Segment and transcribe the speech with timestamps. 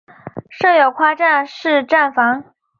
[0.49, 2.53] 设有跨站式站房。